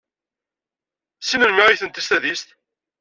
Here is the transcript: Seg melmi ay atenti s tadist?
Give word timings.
Seg 1.21 1.39
melmi 1.39 1.61
ay 1.65 1.73
atenti 1.73 2.01
s 2.03 2.07
tadist? 2.09 2.47